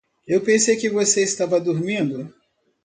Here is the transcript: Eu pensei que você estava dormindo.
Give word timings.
Eu 0.27 0.41
pensei 0.41 0.77
que 0.77 0.89
você 0.89 1.21
estava 1.21 1.61
dormindo. 1.61 2.33